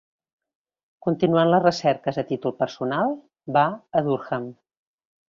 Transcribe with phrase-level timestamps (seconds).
[1.07, 3.13] Continuant les recerques a títol personal,
[3.59, 3.65] va
[4.01, 4.49] a Durham.